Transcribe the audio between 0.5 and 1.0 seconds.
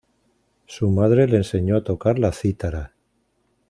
Su